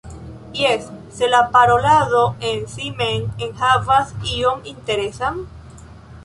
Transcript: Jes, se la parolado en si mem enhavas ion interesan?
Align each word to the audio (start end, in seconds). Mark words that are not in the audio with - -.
Jes, 0.51 0.87
se 1.11 1.27
la 1.27 1.41
parolado 1.51 2.35
en 2.39 2.67
si 2.73 2.89
mem 3.03 3.29
enhavas 3.49 4.15
ion 4.39 4.65
interesan? 4.73 5.39